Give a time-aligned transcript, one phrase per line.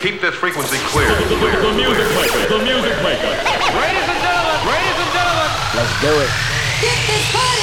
[0.00, 1.08] Keep this frequency clear.
[1.08, 3.34] The, the, the music maker, the music maker.
[3.74, 5.50] Ladies and gentlemen, ladies and gentlemen.
[5.74, 6.30] Let's do it.
[6.78, 7.58] Get this party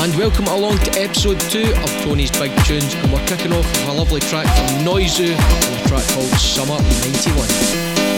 [0.00, 3.88] And welcome along to episode 2 of Tony's Big Tunes and we're kicking off with
[3.88, 8.11] a lovely track from Noizu and a track called Summer 91.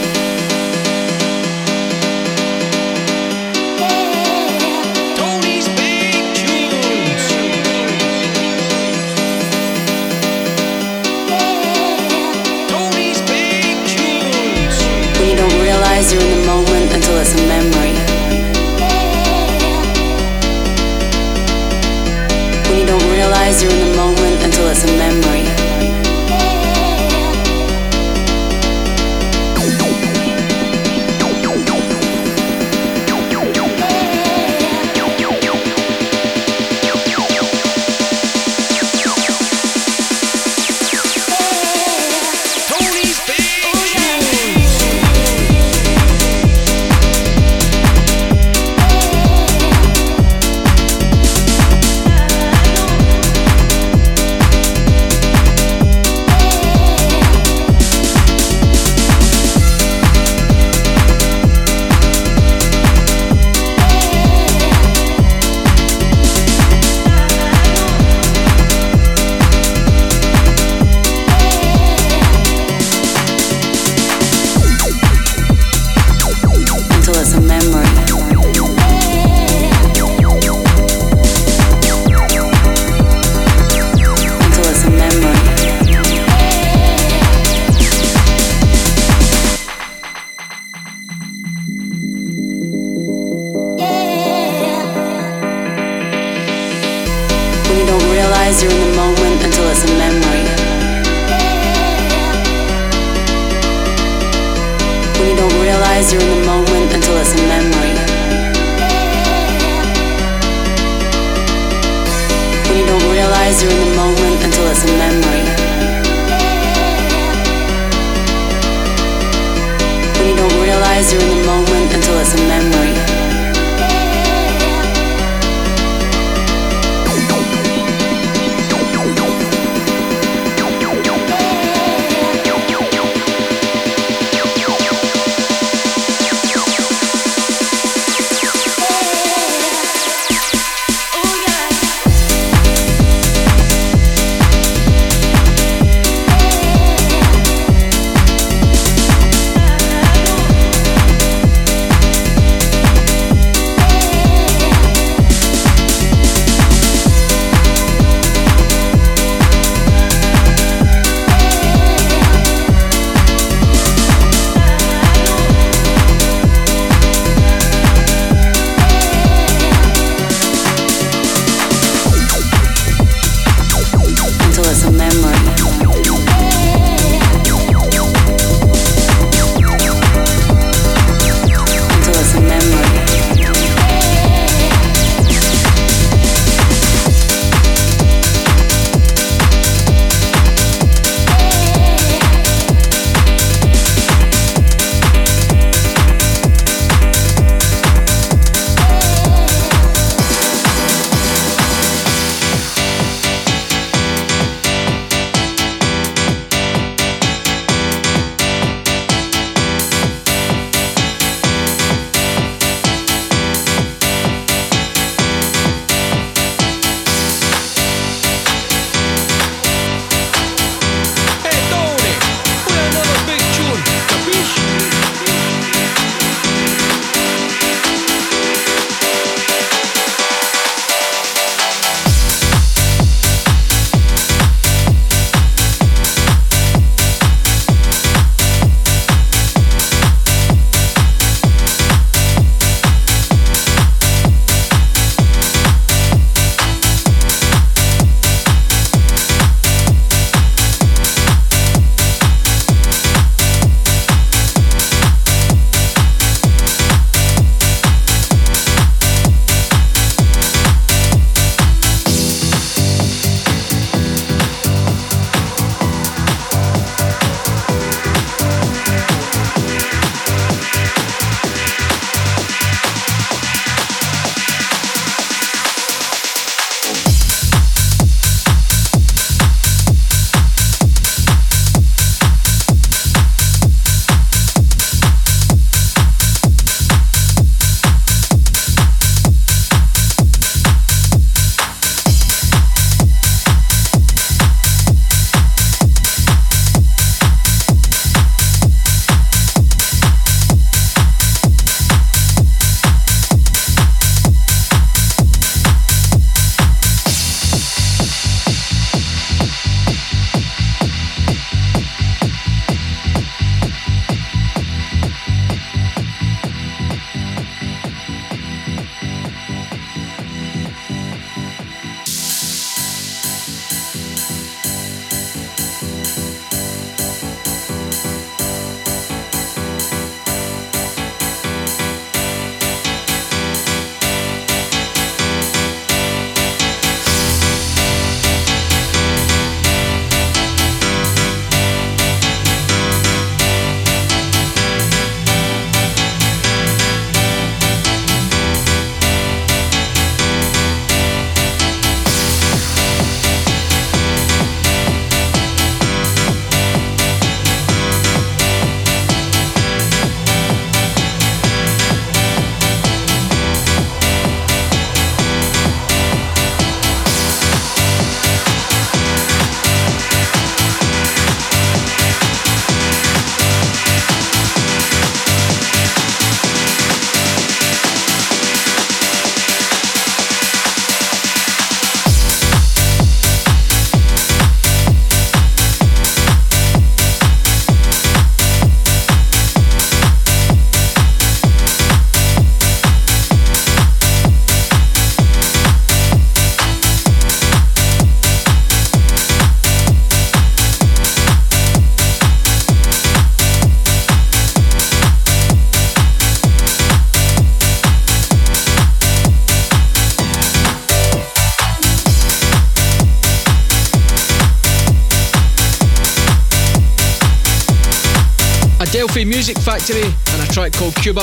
[419.15, 421.21] Delphi Music Factory and a track called Cuba.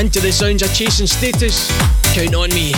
[0.00, 1.70] Into the sounds of Chasing Status,
[2.14, 2.72] Count on Me.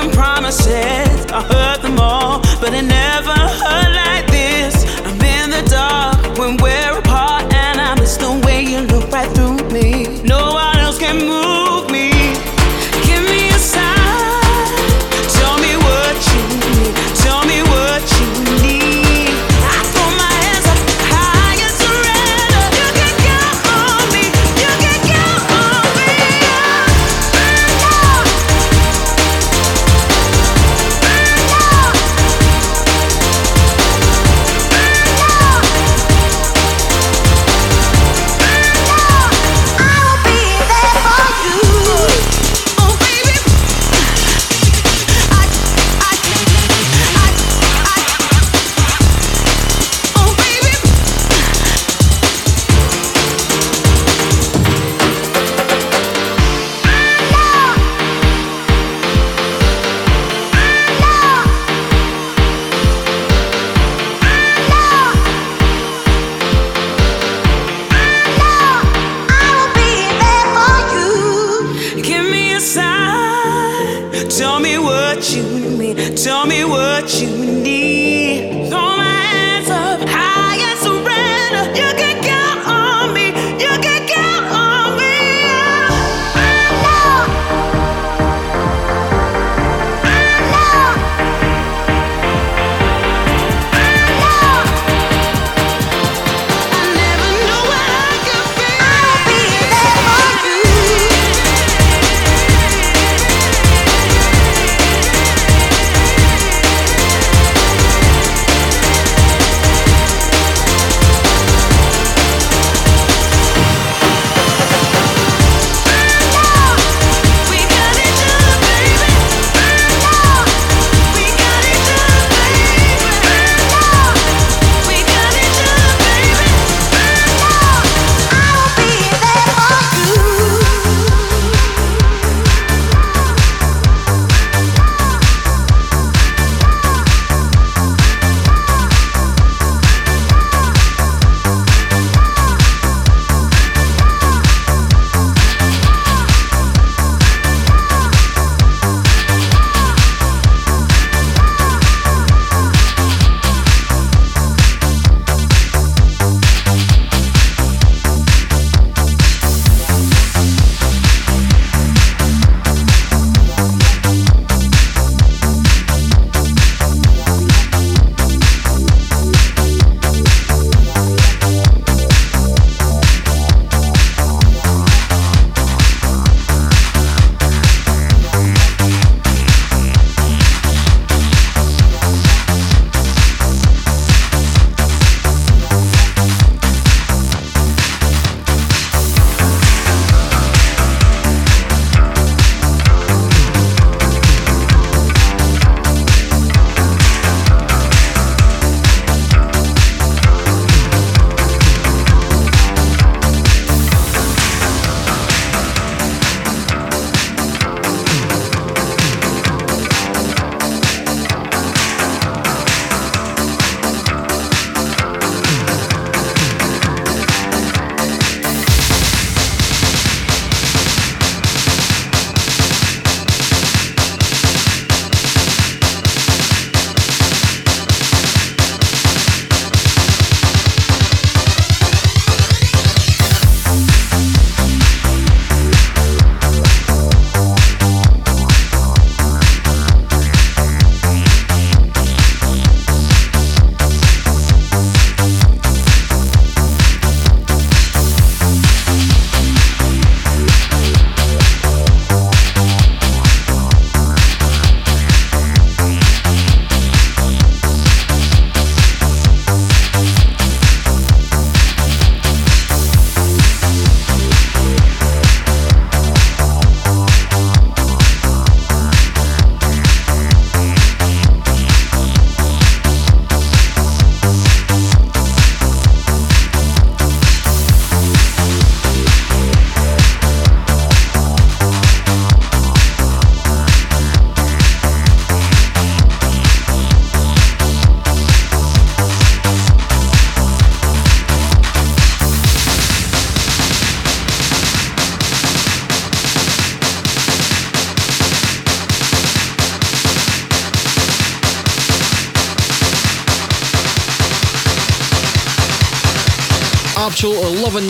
[0.00, 1.26] broken promises.
[1.32, 1.79] I heard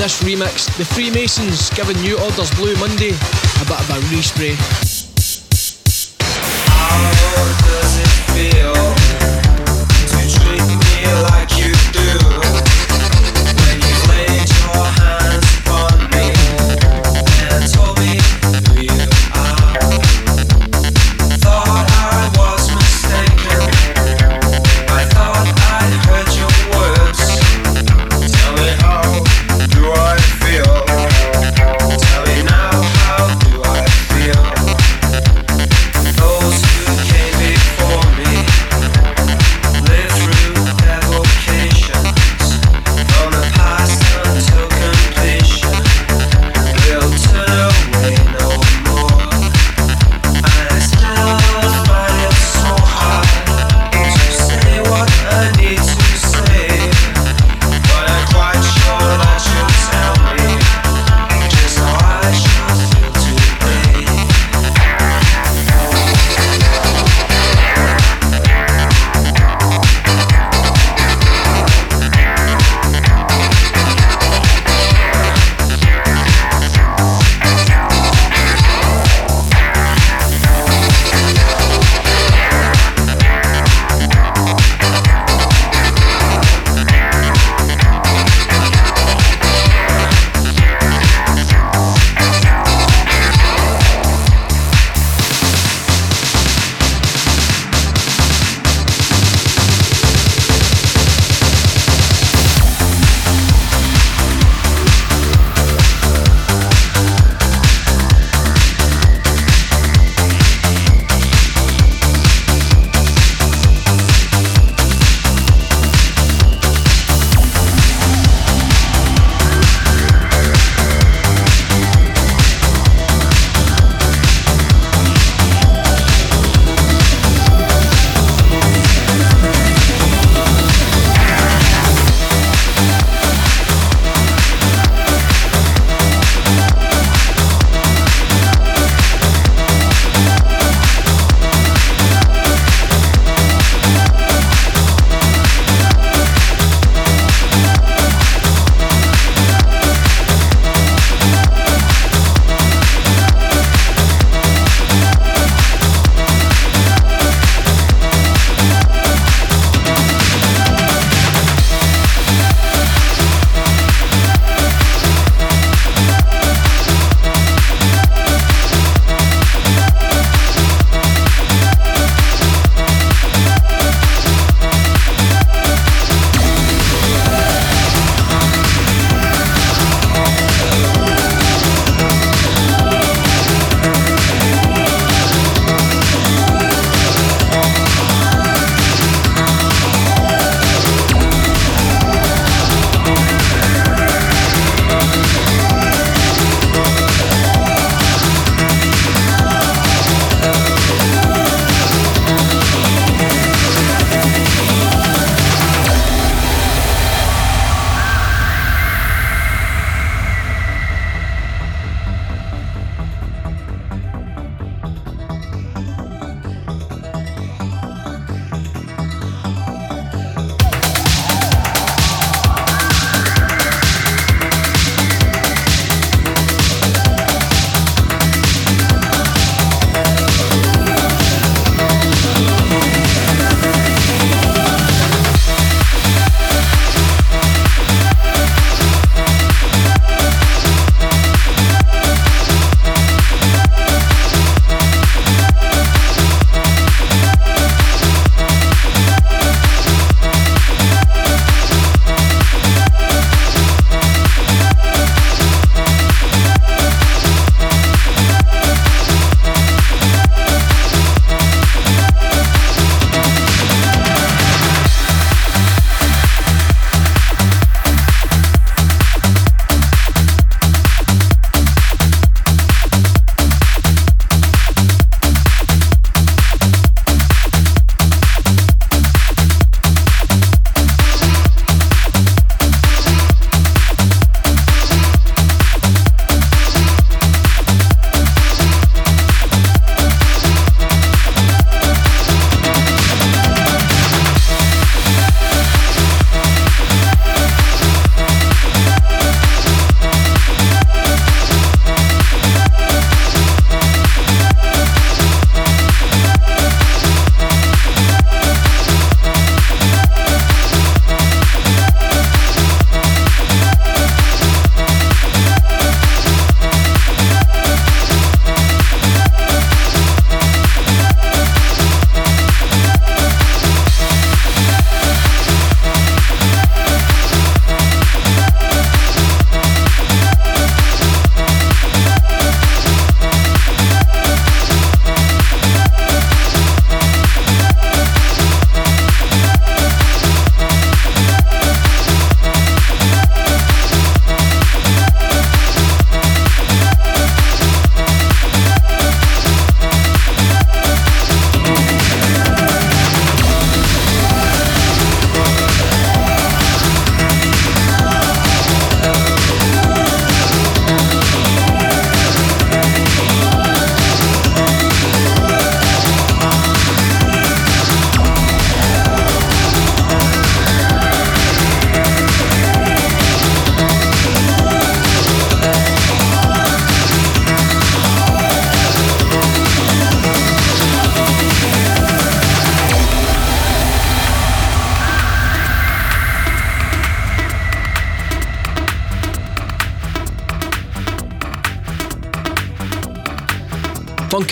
[0.00, 0.64] this remix.
[0.78, 4.89] The Freemasons giving New Orders Blue Monday a bit of a respray.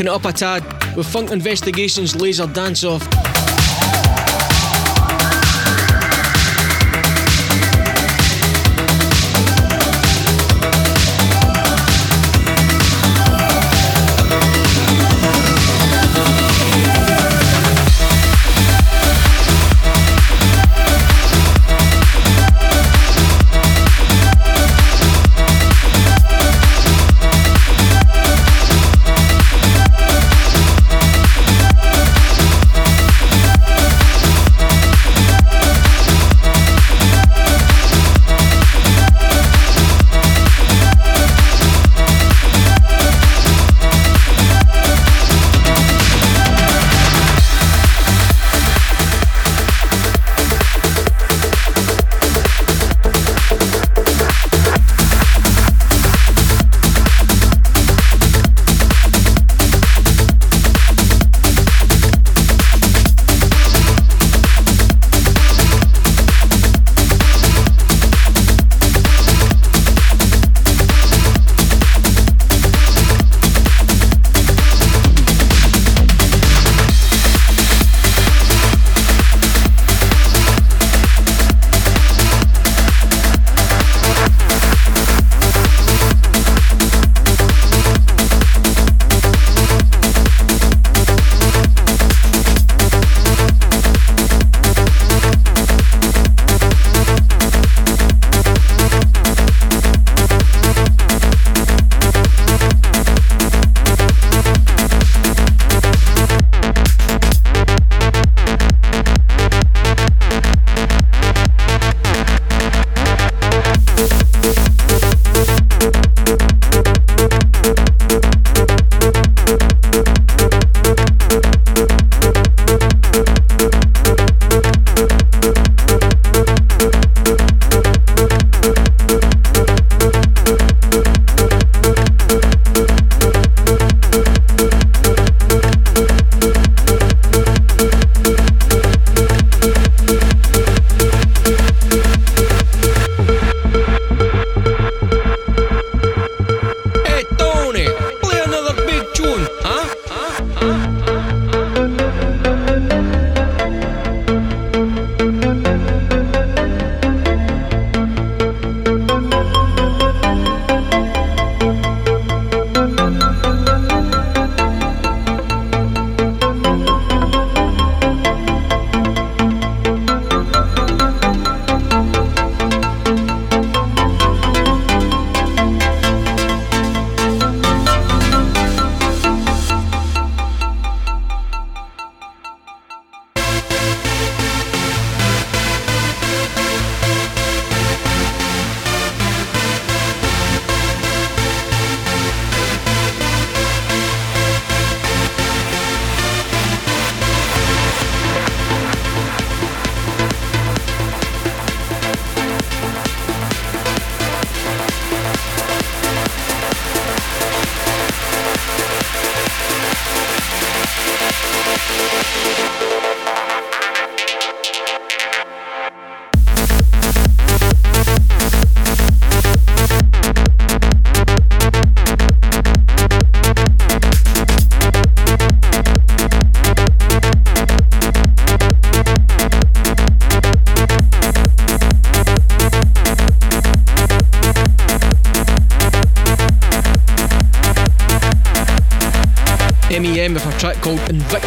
[0.07, 0.63] It up a tad
[0.97, 3.28] with Funk Investigations Laser Dance Off.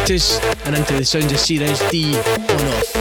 [0.04, 2.91] Called and into the sounds of Cirez D on off.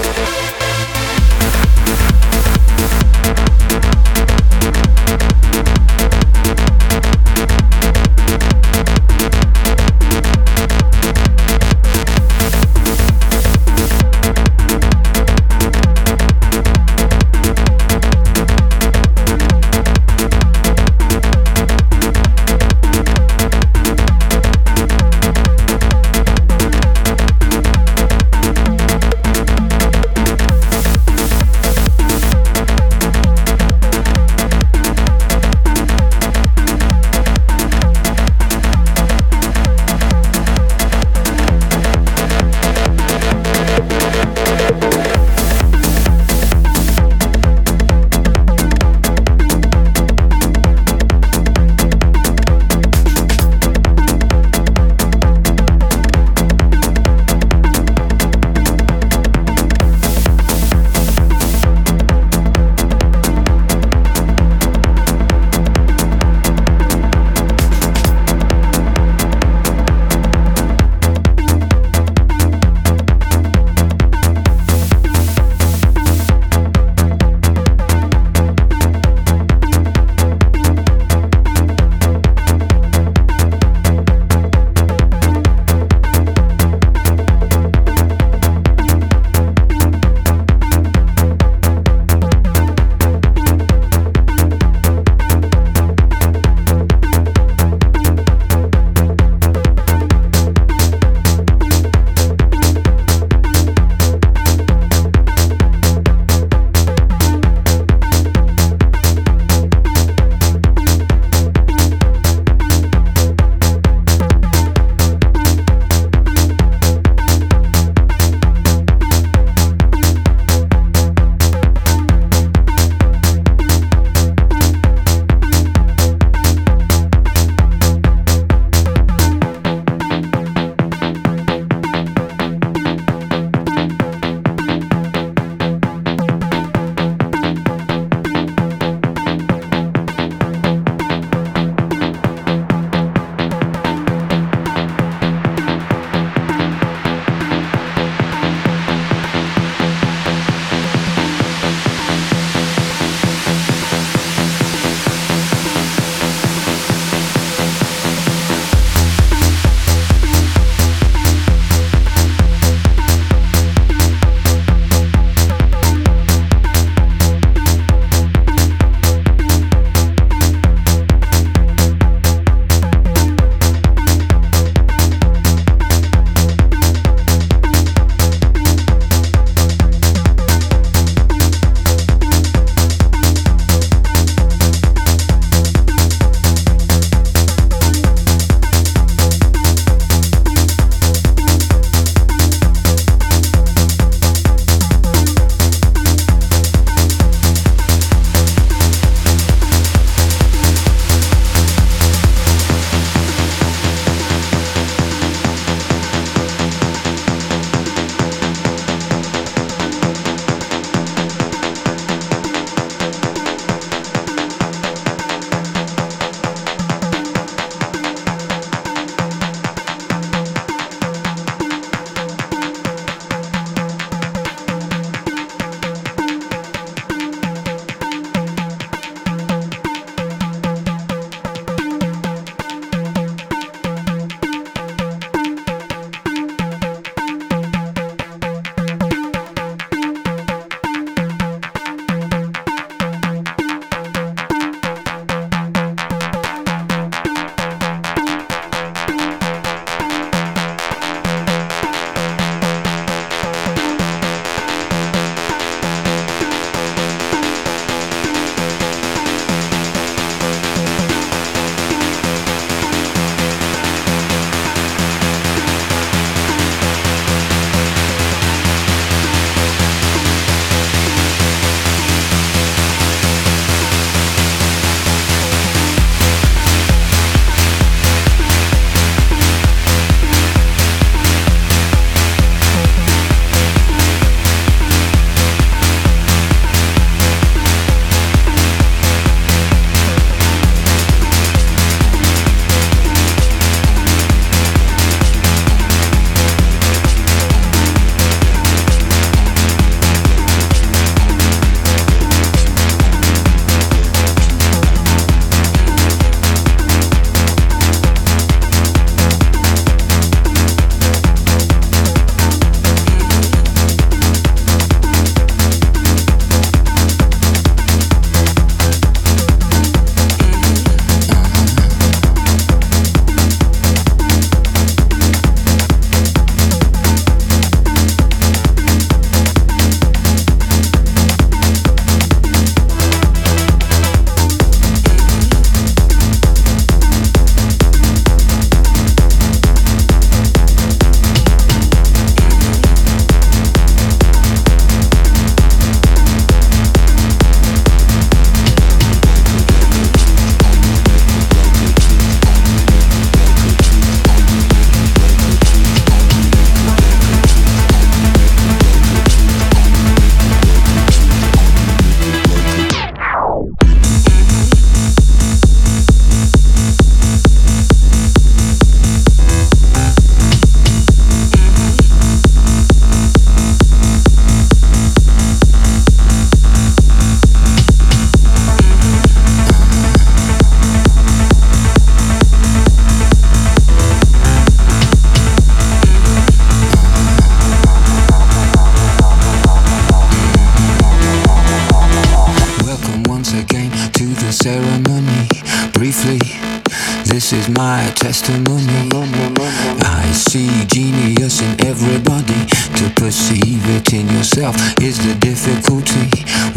[400.02, 402.66] I see genius in everybody.
[402.98, 406.26] To perceive it in yourself is the difficulty.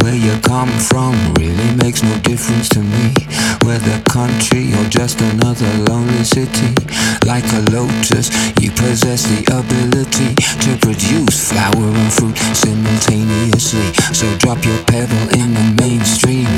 [0.04, 3.14] Where you come from really makes no difference to me.
[3.64, 6.74] Whether country or just another lonely city.
[7.24, 8.28] Like a lotus,
[8.60, 13.88] you possess the ability to produce flower and fruit simultaneously.
[14.12, 16.48] So drop your pebble in the mainstream.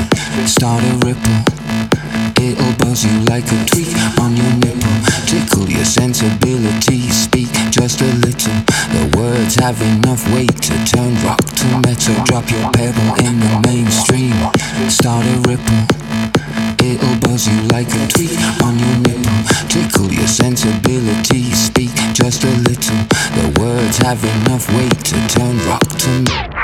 [0.45, 1.96] Start a ripple.
[2.39, 4.97] It'll buzz you like a tweak on your nipple.
[5.25, 7.13] Tickle your sensibilities.
[7.13, 8.57] Speak just a little.
[8.95, 12.15] The words have enough weight to turn rock to metal.
[12.25, 14.33] Drop your pebble in the mainstream.
[14.89, 15.83] Start a ripple.
[16.83, 19.39] It'll buzz you like a tweak on your nipple.
[19.67, 21.57] Tickle your sensibilities.
[21.57, 23.01] Speak just a little.
[23.37, 26.56] The words have enough weight to turn rock to metal.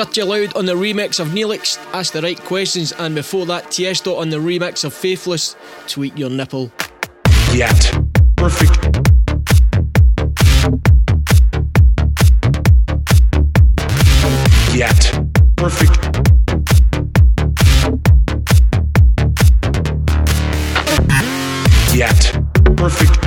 [0.00, 4.16] Dirty Loud on the remix of Neelix, Ask the Right Questions, and before that, Tiesto
[4.16, 5.56] on the remix of Faithless,
[5.88, 6.72] Tweak Your Nipple.
[7.52, 7.92] Yet.
[8.34, 8.96] Perfect.
[14.74, 15.20] Yet.
[15.56, 16.16] Perfect.
[21.94, 22.42] Yet.
[22.74, 23.19] Perfect.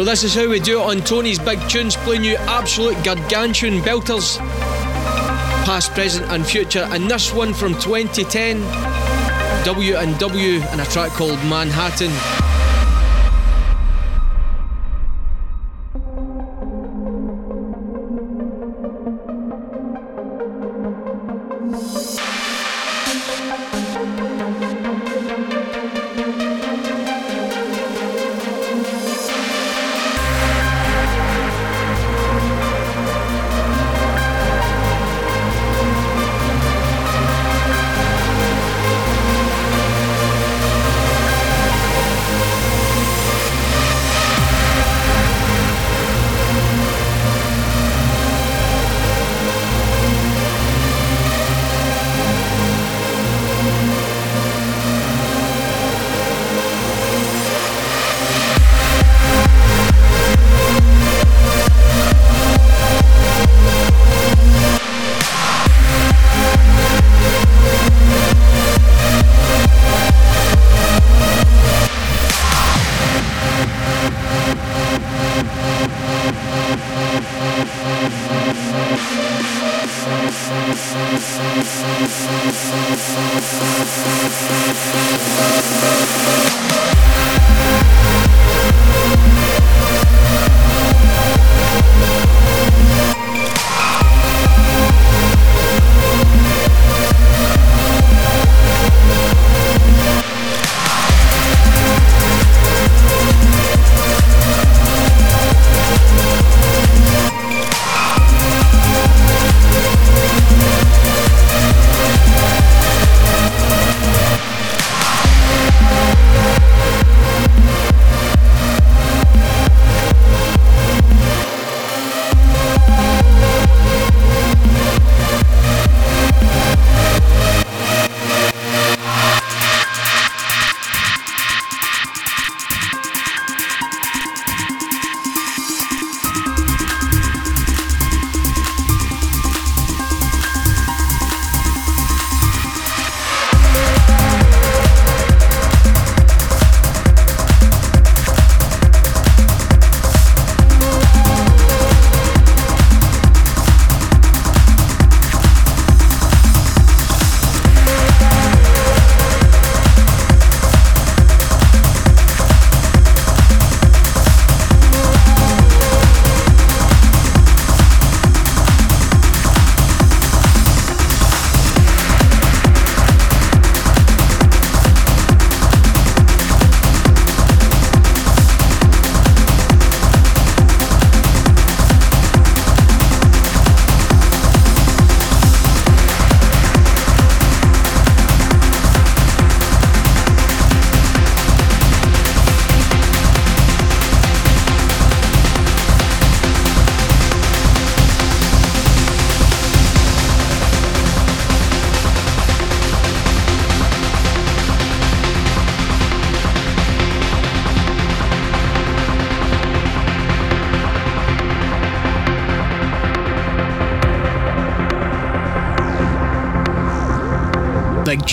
[0.00, 3.82] So this is how we do it on Tony's Big Tunes, playing you absolute gargantuan
[3.82, 4.38] belters,
[5.66, 6.88] past, present, and future.
[6.90, 8.62] And this one from 2010,
[9.66, 12.39] W and W, and a track called Manhattan.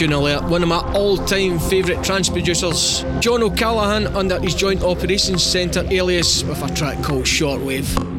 [0.06, 0.43] Alert.
[0.43, 6.43] One of my all-time favourite trance producers, John O'Callaghan, under his Joint Operations Centre alias,
[6.43, 8.16] with a track called Shortwave.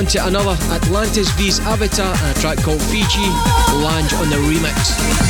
[0.00, 3.26] Track onto another Atlantis vs Avatar and a track called Fiji,
[3.82, 5.29] Lange on the remix.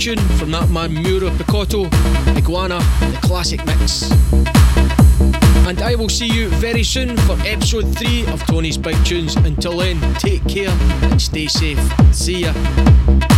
[0.00, 1.84] Tune from that man Mauro Picotto,
[2.34, 4.10] Iguana, the classic mix.
[5.68, 9.36] And I will see you very soon for episode 3 of Tony's Big Tunes.
[9.36, 10.70] Until then, take care
[11.02, 11.78] and stay safe.
[12.14, 13.29] See ya.